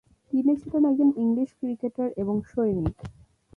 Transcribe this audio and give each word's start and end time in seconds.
তিনি 0.31 0.51
ছিলেন 0.61 0.83
একজন 0.85 1.09
ইংলিশ 1.17 1.49
ক্রিকেটার 1.59 2.09
এবং 2.17 2.35
সৈনিক। 2.51 2.95